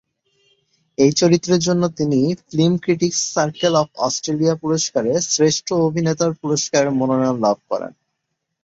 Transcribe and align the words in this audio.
এই 0.97 1.11
চরিত্রের 1.11 1.61
জন্য 1.67 1.83
তিনি 1.97 2.19
film 2.47 2.73
critics 2.77 3.19
circle 3.33 3.73
of 3.75 3.87
Australia 3.97 4.55
পুরস্কার 4.55 5.03
এ 5.07 5.17
শ্রেষ্ঠ 5.29 5.67
অভিনেতার 5.87 6.31
পুরস্কারের 6.41 6.91
মনোনয়ন 6.91 7.37
লাভ 7.39 7.57
করেন। 7.69 7.91